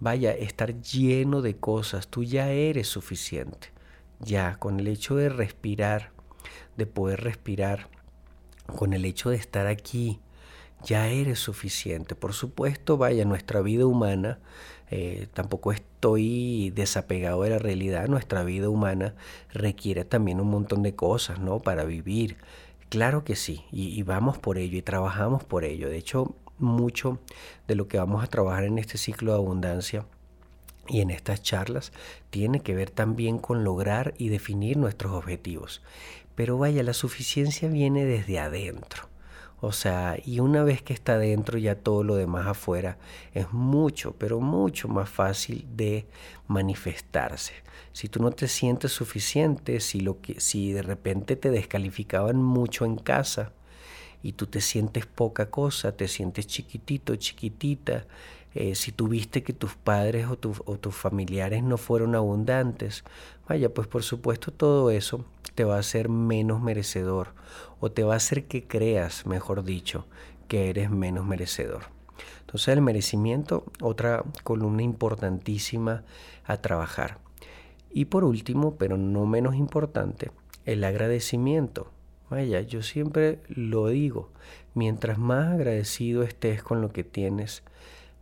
vaya, 0.00 0.32
estar 0.32 0.80
lleno 0.80 1.42
de 1.42 1.56
cosas, 1.56 2.08
tú 2.08 2.24
ya 2.24 2.50
eres 2.50 2.88
suficiente. 2.88 3.68
Ya, 4.20 4.56
con 4.56 4.80
el 4.80 4.88
hecho 4.88 5.16
de 5.16 5.28
respirar, 5.28 6.10
de 6.76 6.86
poder 6.86 7.22
respirar, 7.22 7.88
con 8.66 8.92
el 8.92 9.04
hecho 9.04 9.30
de 9.30 9.36
estar 9.36 9.66
aquí, 9.66 10.20
ya 10.84 11.08
eres 11.08 11.38
suficiente. 11.38 12.14
Por 12.14 12.32
supuesto, 12.32 12.96
vaya, 12.96 13.24
nuestra 13.24 13.60
vida 13.60 13.86
humana, 13.86 14.38
eh, 14.90 15.28
tampoco 15.34 15.72
estoy 15.72 16.70
desapegado 16.70 17.42
de 17.42 17.50
la 17.50 17.58
realidad, 17.58 18.08
nuestra 18.08 18.42
vida 18.44 18.68
humana 18.68 19.14
requiere 19.52 20.04
también 20.04 20.40
un 20.40 20.50
montón 20.50 20.82
de 20.82 20.94
cosas, 20.94 21.40
¿no? 21.40 21.58
Para 21.58 21.84
vivir. 21.84 22.36
Claro 22.88 23.24
que 23.24 23.36
sí, 23.36 23.64
y, 23.70 23.88
y 23.88 24.02
vamos 24.02 24.38
por 24.38 24.58
ello 24.58 24.78
y 24.78 24.82
trabajamos 24.82 25.44
por 25.44 25.64
ello. 25.64 25.90
De 25.90 25.98
hecho, 25.98 26.34
mucho 26.58 27.18
de 27.66 27.74
lo 27.74 27.88
que 27.88 27.98
vamos 27.98 28.24
a 28.24 28.28
trabajar 28.28 28.64
en 28.64 28.78
este 28.78 28.98
ciclo 28.98 29.32
de 29.32 29.38
abundancia 29.38 30.06
y 30.88 31.00
en 31.00 31.10
estas 31.10 31.42
charlas 31.42 31.92
tiene 32.30 32.60
que 32.60 32.74
ver 32.74 32.90
también 32.90 33.38
con 33.38 33.62
lograr 33.62 34.14
y 34.18 34.28
definir 34.28 34.76
nuestros 34.76 35.12
objetivos. 35.12 35.82
Pero 36.34 36.56
vaya, 36.56 36.82
la 36.82 36.94
suficiencia 36.94 37.68
viene 37.68 38.04
desde 38.04 38.38
adentro. 38.38 39.08
O 39.60 39.72
sea, 39.72 40.16
y 40.24 40.38
una 40.38 40.62
vez 40.62 40.82
que 40.82 40.92
está 40.92 41.18
dentro, 41.18 41.58
ya 41.58 41.74
todo 41.74 42.04
lo 42.04 42.14
demás 42.14 42.46
afuera 42.46 42.96
es 43.34 43.52
mucho, 43.52 44.14
pero 44.16 44.40
mucho 44.40 44.86
más 44.88 45.10
fácil 45.10 45.66
de 45.74 46.06
manifestarse. 46.46 47.54
Si 47.92 48.08
tú 48.08 48.22
no 48.22 48.30
te 48.30 48.46
sientes 48.46 48.92
suficiente, 48.92 49.80
si, 49.80 50.00
lo 50.00 50.20
que, 50.20 50.40
si 50.40 50.72
de 50.72 50.82
repente 50.82 51.34
te 51.34 51.50
descalificaban 51.50 52.40
mucho 52.40 52.84
en 52.84 52.96
casa 52.96 53.52
y 54.22 54.32
tú 54.32 54.46
te 54.46 54.60
sientes 54.60 55.06
poca 55.06 55.50
cosa, 55.50 55.96
te 55.96 56.06
sientes 56.06 56.46
chiquitito, 56.46 57.16
chiquitita, 57.16 58.06
eh, 58.60 58.74
si 58.74 58.90
tuviste 58.90 59.44
que 59.44 59.52
tus 59.52 59.76
padres 59.76 60.26
o, 60.26 60.36
o 60.64 60.78
tus 60.78 60.92
familiares 60.92 61.62
no 61.62 61.76
fueron 61.76 62.16
abundantes, 62.16 63.04
vaya, 63.48 63.72
pues 63.72 63.86
por 63.86 64.02
supuesto 64.02 64.50
todo 64.50 64.90
eso 64.90 65.24
te 65.54 65.62
va 65.62 65.76
a 65.76 65.78
hacer 65.78 66.08
menos 66.08 66.60
merecedor 66.60 67.34
o 67.78 67.92
te 67.92 68.02
va 68.02 68.14
a 68.14 68.16
hacer 68.16 68.46
que 68.46 68.66
creas, 68.66 69.26
mejor 69.26 69.62
dicho, 69.62 70.06
que 70.48 70.70
eres 70.70 70.90
menos 70.90 71.24
merecedor. 71.24 71.84
Entonces 72.40 72.66
el 72.74 72.82
merecimiento, 72.82 73.64
otra 73.80 74.24
columna 74.42 74.82
importantísima 74.82 76.02
a 76.44 76.56
trabajar. 76.56 77.18
Y 77.92 78.06
por 78.06 78.24
último, 78.24 78.74
pero 78.74 78.96
no 78.96 79.24
menos 79.24 79.54
importante, 79.54 80.32
el 80.64 80.82
agradecimiento. 80.82 81.92
Vaya, 82.28 82.60
yo 82.62 82.82
siempre 82.82 83.38
lo 83.46 83.86
digo, 83.86 84.30
mientras 84.74 85.16
más 85.16 85.46
agradecido 85.46 86.24
estés 86.24 86.60
con 86.60 86.82
lo 86.82 86.90
que 86.90 87.04
tienes, 87.04 87.62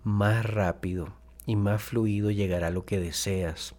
más 0.07 0.47
rápido 0.47 1.09
y 1.47 1.57
más 1.57 1.83
fluido 1.83 2.31
llegará 2.31 2.71
lo 2.71 2.85
que 2.85 3.01
deseas. 3.01 3.75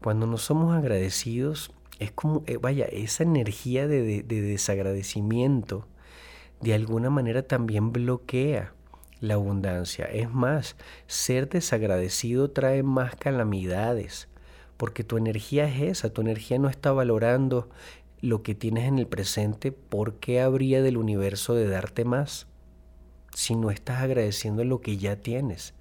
Cuando 0.00 0.26
no 0.26 0.38
somos 0.38 0.74
agradecidos, 0.74 1.72
es 1.98 2.10
como, 2.10 2.42
eh, 2.46 2.56
vaya, 2.56 2.86
esa 2.86 3.22
energía 3.22 3.86
de, 3.86 4.22
desagradecimiento 4.22 5.86
de 6.62 6.72
alguna 6.72 7.10
manera 7.10 7.42
también 7.42 7.92
bloquea 7.92 8.72
la 9.20 9.34
abundancia. 9.34 10.06
Es 10.06 10.30
más, 10.30 10.76
ser 11.06 11.50
desagradecido 11.50 12.50
trae 12.50 12.82
más 12.82 13.14
calamidades, 13.14 14.28
porque 14.78 15.04
tu 15.04 15.18
energía 15.18 15.68
es 15.68 15.82
esa, 15.82 16.14
tu 16.14 16.22
energía 16.22 16.58
no 16.58 16.70
está 16.70 16.92
valorando 16.92 17.68
lo 18.22 18.42
que 18.42 18.54
tienes 18.54 18.88
en 18.88 18.98
el 18.98 19.06
presente, 19.06 19.70
¿por 19.70 20.14
qué 20.14 20.40
habría 20.40 20.80
del 20.80 20.96
universo 20.96 21.54
de 21.54 21.68
darte 21.68 22.06
más 22.06 22.46
si 23.34 23.54
no 23.54 23.70
estás 23.70 24.02
agradeciendo 24.02 24.64
lo 24.64 24.80
que 24.80 24.96
ya 24.96 25.16
tienes? 25.16 25.74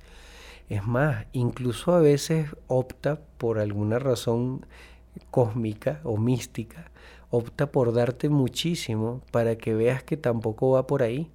Es 0.70 0.86
más, 0.86 1.26
incluso 1.34 1.94
a 1.94 2.00
veces 2.00 2.48
opta 2.68 3.20
por 3.38 3.60
alguna 3.60 4.00
razón 4.00 4.66
cósmica 5.30 6.00
o 6.04 6.18
mística, 6.18 6.92
opta 7.30 7.72
por 7.72 7.94
darte 7.94 8.30
muchísimo 8.30 9.22
para 9.32 9.58
que 9.58 9.74
veas 9.74 10.04
que 10.04 10.18
tampoco 10.18 10.72
va 10.72 10.88
por 10.88 11.04
ahí. 11.04 11.30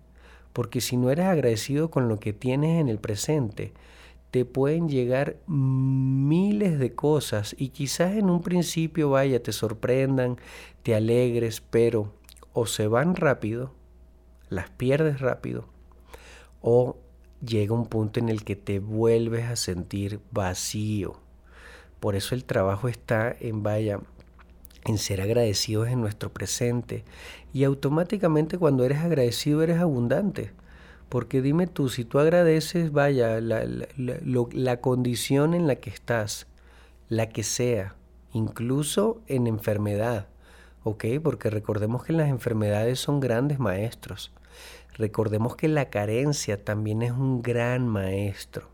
Porque 0.52 0.80
si 0.80 0.96
no 0.96 1.10
eres 1.10 1.26
agradecido 1.26 1.90
con 1.90 2.08
lo 2.08 2.18
que 2.18 2.32
tienes 2.32 2.80
en 2.80 2.88
el 2.88 2.98
presente, 2.98 3.74
te 4.30 4.44
pueden 4.44 4.88
llegar 4.88 5.36
miles 5.46 6.78
de 6.78 6.94
cosas 6.94 7.54
y 7.58 7.68
quizás 7.68 8.16
en 8.16 8.30
un 8.30 8.42
principio 8.42 9.10
vaya, 9.10 9.42
te 9.42 9.52
sorprendan, 9.52 10.38
te 10.82 10.94
alegres, 10.94 11.60
pero 11.60 12.12
o 12.52 12.66
se 12.66 12.86
van 12.86 13.16
rápido, 13.16 13.72
las 14.48 14.70
pierdes 14.70 15.20
rápido, 15.20 15.66
o 16.66 16.96
llega 17.46 17.74
un 17.74 17.86
punto 17.86 18.18
en 18.18 18.28
el 18.28 18.42
que 18.42 18.56
te 18.56 18.80
vuelves 18.80 19.44
a 19.44 19.54
sentir 19.54 20.18
vacío 20.32 21.20
por 22.00 22.14
eso 22.14 22.34
el 22.34 22.44
trabajo 22.44 22.88
está 22.88 23.34
en 23.40 23.62
vaya, 23.62 24.00
en 24.84 24.98
ser 24.98 25.20
agradecidos 25.20 25.88
en 25.88 26.00
nuestro 26.00 26.32
presente. 26.32 27.04
Y 27.52 27.64
automáticamente 27.64 28.58
cuando 28.58 28.84
eres 28.84 28.98
agradecido 28.98 29.62
eres 29.62 29.78
abundante. 29.78 30.52
Porque 31.08 31.40
dime 31.40 31.66
tú, 31.66 31.88
si 31.88 32.04
tú 32.04 32.18
agradeces, 32.18 32.92
vaya, 32.92 33.40
la, 33.40 33.64
la, 33.96 34.80
condición 34.80 35.54
en 35.54 35.66
la 35.66 35.76
que 35.76 35.90
estás, 35.90 36.48
la 37.08 37.28
que 37.28 37.44
sea, 37.44 37.94
incluso 38.32 39.20
en 39.28 39.46
enfermedad, 39.46 40.26
¿ok? 40.82 41.04
Porque 41.22 41.48
recordemos 41.48 42.04
que 42.04 42.12
las 42.12 42.28
enfermedades 42.28 42.98
son 42.98 43.20
grandes 43.20 43.60
maestros. 43.60 44.32
Recordemos 44.96 45.56
que 45.56 45.68
la 45.68 45.90
carencia 45.90 46.64
también 46.64 47.02
es 47.02 47.12
un 47.12 47.42
gran 47.42 47.86
maestro. 47.86 48.70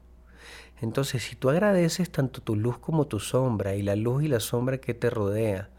Entonces, 0.81 1.23
si 1.23 1.37
tú 1.37 1.51
agradeces 1.51 2.11
tanto 2.11 2.43
tu 2.43 2.57
luz 2.57 2.79
como 2.79 3.07
tu 3.07 3.21
sombra 3.21 3.75
y 3.75 3.83
la 3.83 3.97
luz 3.97 4.25
y 4.25 4.29
la 4.29 4.41
sombra 4.41 4.79
que 4.79 4.95
te 4.95 5.11
rodea, 5.11 5.71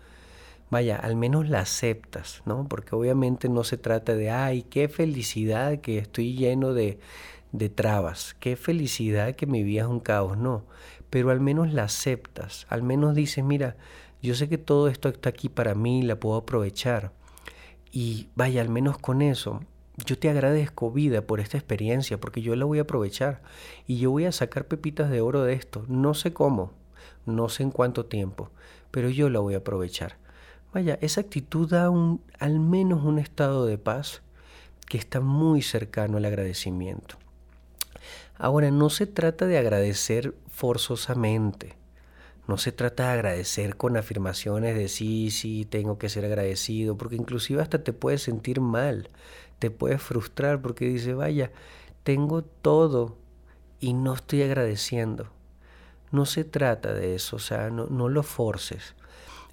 vaya, 0.69 0.97
al 0.97 1.15
menos 1.15 1.49
la 1.49 1.59
aceptas, 1.59 2.41
¿no? 2.45 2.67
Porque 2.67 2.95
obviamente 2.95 3.47
no 3.49 3.63
se 3.63 3.77
trata 3.77 4.15
de, 4.15 4.31
ay, 4.31 4.63
qué 4.63 4.89
felicidad 4.89 5.79
que 5.81 5.97
estoy 5.97 6.35
lleno 6.35 6.73
de, 6.73 6.99
de 7.51 7.69
trabas, 7.69 8.35
qué 8.39 8.55
felicidad 8.55 9.35
que 9.35 9.45
mi 9.45 9.63
vida 9.63 9.81
es 9.81 9.87
un 9.87 9.99
caos, 9.99 10.37
no, 10.37 10.65
pero 11.09 11.29
al 11.29 11.39
menos 11.39 11.71
la 11.71 11.83
aceptas, 11.83 12.65
al 12.69 12.81
menos 12.81 13.13
dices, 13.13 13.43
mira, 13.43 13.77
yo 14.21 14.35
sé 14.35 14.49
que 14.49 14.57
todo 14.57 14.87
esto 14.87 15.09
está 15.09 15.29
aquí 15.29 15.49
para 15.49 15.75
mí, 15.75 16.01
la 16.01 16.19
puedo 16.19 16.37
aprovechar. 16.37 17.11
Y 17.91 18.29
vaya, 18.35 18.61
al 18.61 18.69
menos 18.69 18.97
con 18.97 19.21
eso, 19.21 19.59
yo 19.97 20.17
te 20.17 20.29
agradezco 20.29 20.91
vida 20.91 21.21
por 21.21 21.39
esta 21.39 21.57
experiencia, 21.57 22.19
porque 22.19 22.41
yo 22.41 22.55
la 22.55 22.65
voy 22.65 22.79
a 22.79 22.83
aprovechar 22.83 23.41
y 23.85 23.99
yo 23.99 24.11
voy 24.11 24.25
a 24.25 24.31
sacar 24.31 24.65
pepitas 24.65 25.09
de 25.09 25.21
oro 25.21 25.43
de 25.43 25.53
esto. 25.53 25.85
No 25.87 26.13
sé 26.13 26.33
cómo, 26.33 26.71
no 27.25 27.49
sé 27.49 27.63
en 27.63 27.71
cuánto 27.71 28.05
tiempo, 28.05 28.49
pero 28.91 29.09
yo 29.09 29.29
la 29.29 29.39
voy 29.39 29.53
a 29.53 29.57
aprovechar. 29.57 30.17
Vaya, 30.73 30.97
esa 31.01 31.21
actitud 31.21 31.69
da 31.69 31.89
un, 31.91 32.21
al 32.39 32.59
menos 32.59 33.03
un 33.03 33.19
estado 33.19 33.67
de 33.67 33.77
paz 33.77 34.23
que 34.87 34.97
está 34.97 35.19
muy 35.19 35.61
cercano 35.61 36.17
al 36.17 36.25
agradecimiento. 36.25 37.17
Ahora, 38.35 38.71
no 38.71 38.89
se 38.89 39.05
trata 39.05 39.45
de 39.45 39.59
agradecer 39.59 40.35
forzosamente. 40.49 41.75
No 42.47 42.57
se 42.57 42.71
trata 42.71 43.07
de 43.07 43.13
agradecer 43.13 43.77
con 43.77 43.95
afirmaciones 43.95 44.75
de 44.75 44.89
sí, 44.89 45.31
sí, 45.31 45.65
tengo 45.65 45.97
que 45.97 46.09
ser 46.09 46.25
agradecido, 46.25 46.97
porque 46.97 47.15
inclusive 47.15 47.61
hasta 47.61 47.83
te 47.83 47.93
puedes 47.93 48.23
sentir 48.23 48.59
mal, 48.59 49.09
te 49.59 49.71
puedes 49.71 50.01
frustrar 50.01 50.61
porque 50.61 50.85
dice, 50.85 51.13
vaya, 51.13 51.51
tengo 52.03 52.43
todo 52.43 53.17
y 53.79 53.93
no 53.93 54.13
estoy 54.13 54.43
agradeciendo. 54.43 55.29
No 56.11 56.25
se 56.25 56.43
trata 56.43 56.93
de 56.93 57.15
eso, 57.15 57.37
o 57.37 57.39
sea, 57.39 57.69
no, 57.69 57.87
no 57.87 58.09
lo 58.09 58.23
forces. 58.23 58.95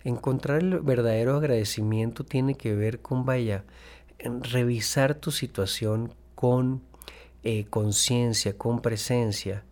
Encontrar 0.02 0.60
el 0.60 0.80
verdadero 0.80 1.36
agradecimiento 1.36 2.24
tiene 2.24 2.54
que 2.56 2.74
ver 2.74 3.00
con, 3.00 3.24
vaya, 3.24 3.64
revisar 4.18 5.14
tu 5.14 5.30
situación 5.30 6.14
con 6.34 6.82
eh, 7.42 7.66
conciencia, 7.70 8.56
con 8.56 8.80
presencia, 8.80 9.64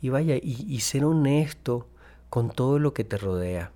y 0.00 0.08
vaya, 0.10 0.36
y, 0.40 0.80
ser 0.80 1.04
honesto 1.04 1.88
con 2.30 2.50
todo 2.50 2.78
lo 2.78 2.94
que 2.94 3.04
te 3.04 3.16
rodea. 3.16 3.72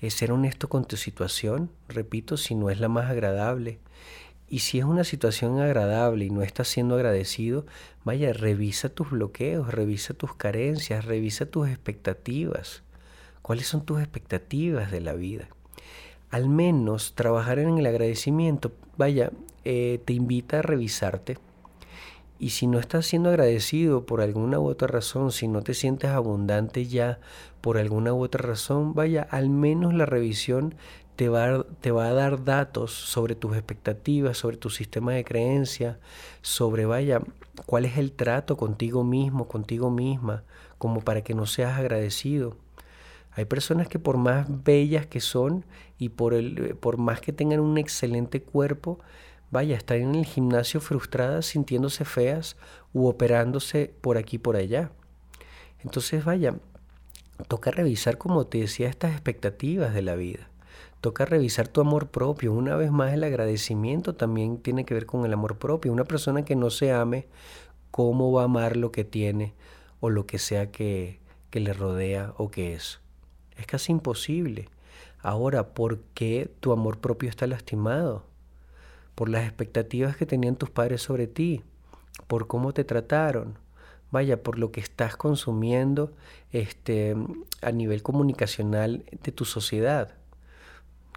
Es 0.00 0.14
ser 0.14 0.32
honesto 0.32 0.68
con 0.68 0.84
tu 0.84 0.96
situación, 0.96 1.70
repito, 1.88 2.36
si 2.36 2.54
no 2.54 2.70
es 2.70 2.80
la 2.80 2.88
más 2.88 3.10
agradable. 3.10 3.78
Y 4.48 4.60
si 4.60 4.78
es 4.78 4.84
una 4.84 5.04
situación 5.04 5.58
agradable 5.58 6.24
y 6.24 6.30
no 6.30 6.42
estás 6.42 6.68
siendo 6.68 6.94
agradecido, 6.94 7.66
vaya, 8.04 8.32
revisa 8.32 8.88
tus 8.88 9.10
bloqueos, 9.10 9.72
revisa 9.72 10.14
tus 10.14 10.34
carencias, 10.34 11.04
revisa 11.04 11.46
tus 11.46 11.68
expectativas. 11.68 12.82
¿Cuáles 13.42 13.66
son 13.66 13.84
tus 13.84 13.98
expectativas 14.00 14.90
de 14.90 15.00
la 15.00 15.14
vida? 15.14 15.48
Al 16.30 16.48
menos 16.48 17.14
trabajar 17.14 17.58
en 17.58 17.78
el 17.78 17.86
agradecimiento, 17.86 18.72
vaya, 18.96 19.32
eh, 19.64 20.00
te 20.04 20.12
invita 20.12 20.60
a 20.60 20.62
revisarte. 20.62 21.38
Y 22.38 22.50
si 22.50 22.66
no 22.66 22.78
estás 22.78 23.06
siendo 23.06 23.30
agradecido 23.30 24.04
por 24.04 24.20
alguna 24.20 24.60
u 24.60 24.68
otra 24.68 24.88
razón, 24.88 25.32
si 25.32 25.48
no 25.48 25.62
te 25.62 25.74
sientes 25.74 26.10
abundante 26.10 26.86
ya 26.86 27.18
por 27.66 27.78
alguna 27.78 28.14
u 28.14 28.22
otra 28.22 28.46
razón, 28.46 28.94
vaya, 28.94 29.26
al 29.28 29.50
menos 29.50 29.92
la 29.92 30.06
revisión 30.06 30.76
te 31.16 31.28
va, 31.28 31.66
te 31.80 31.90
va 31.90 32.06
a 32.06 32.12
dar 32.12 32.44
datos 32.44 32.92
sobre 32.92 33.34
tus 33.34 33.56
expectativas, 33.56 34.38
sobre 34.38 34.56
tu 34.56 34.70
sistema 34.70 35.14
de 35.14 35.24
creencia, 35.24 35.98
sobre, 36.42 36.86
vaya, 36.86 37.22
cuál 37.66 37.84
es 37.84 37.98
el 37.98 38.12
trato 38.12 38.56
contigo 38.56 39.02
mismo, 39.02 39.48
contigo 39.48 39.90
misma, 39.90 40.44
como 40.78 41.00
para 41.00 41.22
que 41.22 41.34
no 41.34 41.44
seas 41.46 41.76
agradecido. 41.76 42.56
Hay 43.32 43.46
personas 43.46 43.88
que 43.88 43.98
por 43.98 44.16
más 44.16 44.46
bellas 44.62 45.06
que 45.06 45.18
son 45.18 45.64
y 45.98 46.10
por, 46.10 46.34
el, 46.34 46.76
por 46.76 46.98
más 46.98 47.20
que 47.20 47.32
tengan 47.32 47.58
un 47.58 47.78
excelente 47.78 48.42
cuerpo, 48.42 49.00
vaya, 49.50 49.76
están 49.76 50.02
en 50.02 50.14
el 50.14 50.24
gimnasio 50.24 50.80
frustradas, 50.80 51.46
sintiéndose 51.46 52.04
feas 52.04 52.56
u 52.92 53.08
operándose 53.08 53.92
por 54.02 54.18
aquí 54.18 54.36
y 54.36 54.38
por 54.38 54.54
allá. 54.54 54.92
Entonces, 55.82 56.24
vaya, 56.24 56.54
toca 57.48 57.70
revisar, 57.70 58.18
como 58.18 58.46
te 58.46 58.58
decía, 58.58 58.88
estas 58.88 59.12
expectativas 59.12 59.94
de 59.94 60.02
la 60.02 60.14
vida. 60.14 60.48
Toca 61.00 61.24
revisar 61.24 61.68
tu 61.68 61.80
amor 61.80 62.08
propio. 62.08 62.52
Una 62.52 62.76
vez 62.76 62.90
más, 62.90 63.12
el 63.12 63.24
agradecimiento 63.24 64.14
también 64.14 64.58
tiene 64.58 64.84
que 64.84 64.94
ver 64.94 65.06
con 65.06 65.24
el 65.24 65.32
amor 65.32 65.58
propio. 65.58 65.92
Una 65.92 66.04
persona 66.04 66.44
que 66.44 66.56
no 66.56 66.70
se 66.70 66.92
ame, 66.92 67.26
¿cómo 67.90 68.32
va 68.32 68.42
a 68.42 68.46
amar 68.46 68.76
lo 68.76 68.92
que 68.92 69.04
tiene 69.04 69.54
o 70.00 70.10
lo 70.10 70.26
que 70.26 70.38
sea 70.38 70.70
que, 70.70 71.20
que 71.50 71.60
le 71.60 71.72
rodea 71.72 72.32
o 72.38 72.50
que 72.50 72.74
es? 72.74 73.00
Es 73.56 73.66
casi 73.66 73.92
imposible. 73.92 74.68
Ahora, 75.20 75.74
¿por 75.74 76.00
qué 76.14 76.50
tu 76.60 76.72
amor 76.72 76.98
propio 76.98 77.28
está 77.28 77.46
lastimado? 77.46 78.24
Por 79.14 79.28
las 79.28 79.44
expectativas 79.44 80.16
que 80.16 80.26
tenían 80.26 80.56
tus 80.56 80.70
padres 80.70 81.02
sobre 81.02 81.26
ti, 81.26 81.62
por 82.26 82.46
cómo 82.46 82.72
te 82.72 82.84
trataron, 82.84 83.58
vaya, 84.10 84.42
por 84.42 84.58
lo 84.58 84.72
que 84.72 84.80
estás 84.80 85.16
consumiendo 85.16 86.12
este, 86.52 87.16
a 87.62 87.72
nivel 87.72 88.02
comunicacional 88.02 89.04
de 89.22 89.32
tu 89.32 89.44
sociedad. 89.44 90.14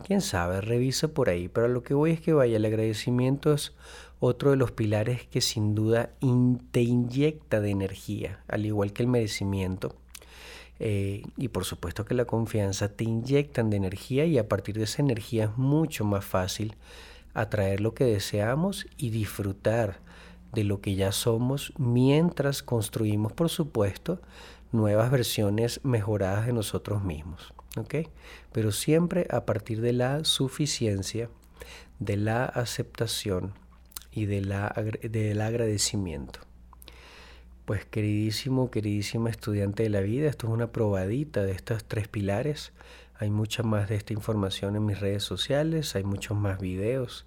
Quién 0.05 0.21
sabe, 0.21 0.61
revisa 0.61 1.09
por 1.09 1.29
ahí, 1.29 1.49
pero 1.49 1.67
lo 1.67 1.83
que 1.83 1.93
voy 1.93 2.11
es 2.11 2.21
que 2.21 2.33
vaya, 2.33 2.57
el 2.57 2.65
agradecimiento 2.65 3.53
es 3.53 3.73
otro 4.19 4.51
de 4.51 4.57
los 4.57 4.71
pilares 4.71 5.25
que 5.27 5.41
sin 5.41 5.75
duda 5.75 6.11
te 6.71 6.81
inyecta 6.81 7.59
de 7.61 7.69
energía, 7.69 8.39
al 8.47 8.65
igual 8.65 8.93
que 8.93 9.03
el 9.03 9.09
merecimiento. 9.09 9.95
Eh, 10.79 11.23
y 11.35 11.49
por 11.49 11.65
supuesto 11.65 12.05
que 12.05 12.13
la 12.13 12.23
confianza 12.23 12.87
te 12.87 13.03
inyectan 13.03 13.69
de 13.69 13.77
energía 13.77 14.25
y 14.25 14.37
a 14.37 14.47
partir 14.47 14.77
de 14.77 14.85
esa 14.85 15.01
energía 15.01 15.45
es 15.45 15.57
mucho 15.57 16.05
más 16.05 16.23
fácil 16.23 16.75
atraer 17.33 17.81
lo 17.81 17.93
que 17.93 18.05
deseamos 18.05 18.87
y 18.97 19.09
disfrutar 19.09 19.99
de 20.53 20.63
lo 20.63 20.81
que 20.81 20.95
ya 20.95 21.11
somos 21.11 21.73
mientras 21.77 22.63
construimos, 22.63 23.33
por 23.33 23.49
supuesto, 23.49 24.21
nuevas 24.71 25.11
versiones 25.11 25.79
mejoradas 25.83 26.45
de 26.45 26.53
nosotros 26.53 27.03
mismos. 27.03 27.53
Pero 28.51 28.71
siempre 28.71 29.27
a 29.29 29.45
partir 29.45 29.81
de 29.81 29.93
la 29.93 30.23
suficiencia, 30.25 31.29
de 31.99 32.17
la 32.17 32.45
aceptación 32.45 33.53
y 34.11 34.25
de 34.25 34.41
la, 34.41 34.73
del 35.01 35.41
agradecimiento. 35.41 36.39
Pues 37.65 37.85
queridísimo, 37.85 38.71
queridísima 38.71 39.29
estudiante 39.29 39.83
de 39.83 39.89
la 39.89 40.01
vida, 40.01 40.27
esto 40.27 40.47
es 40.47 40.53
una 40.53 40.71
probadita 40.71 41.43
de 41.43 41.51
estos 41.51 41.85
tres 41.85 42.07
pilares. 42.07 42.73
Hay 43.19 43.29
mucha 43.29 43.63
más 43.63 43.89
de 43.89 43.95
esta 43.95 44.13
información 44.13 44.75
en 44.75 44.85
mis 44.85 44.99
redes 44.99 45.23
sociales, 45.23 45.95
hay 45.95 46.03
muchos 46.03 46.35
más 46.35 46.59
videos 46.59 47.25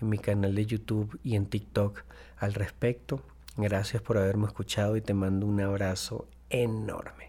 en 0.00 0.08
mi 0.08 0.18
canal 0.18 0.54
de 0.54 0.66
YouTube 0.66 1.18
y 1.22 1.36
en 1.36 1.46
TikTok 1.46 2.02
al 2.38 2.54
respecto. 2.54 3.20
Gracias 3.56 4.02
por 4.02 4.18
haberme 4.18 4.46
escuchado 4.46 4.96
y 4.96 5.00
te 5.00 5.14
mando 5.14 5.46
un 5.46 5.60
abrazo 5.60 6.26
enorme. 6.50 7.25